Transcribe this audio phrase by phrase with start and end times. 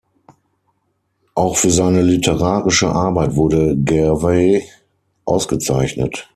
[1.35, 4.63] Auch für seine literarische Arbeit wurde Gervais
[5.25, 6.27] ausgezeichnet.